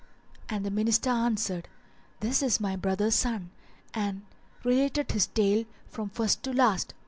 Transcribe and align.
and 0.49 0.65
the 0.65 0.71
Minister 0.71 1.11
answered, 1.11 1.67
"This 2.21 2.41
is 2.41 2.59
my 2.59 2.75
brother's 2.75 3.13
son," 3.13 3.51
and 3.93 4.23
related 4.63 5.11
his 5.11 5.27
tale 5.27 5.63
from 5.91 6.09
first 6.09 6.41
to 6.41 6.51
last. 6.53 6.95